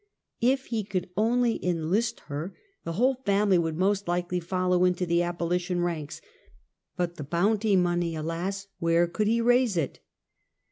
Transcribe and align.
If 0.41 0.65
he 0.73 0.83
could 0.83 1.11
only 1.15 1.63
enlist 1.63 2.21
her, 2.21 2.57
the 2.83 2.93
whole 2.93 3.19
family 3.23 3.59
would 3.59 3.77
most 3.77 4.07
likely 4.07 4.39
follow 4.39 4.83
into 4.83 5.05
the 5.05 5.19
abo 5.19 5.47
lition 5.51 5.83
ranks; 5.83 6.21
but 6.97 7.17
the 7.17 7.23
bounty 7.23 7.75
money, 7.75 8.15
alas, 8.15 8.65
where 8.79 9.05
could 9.05 9.27
he 9.27 9.41
raise 9.41 9.77
it? 9.77 9.99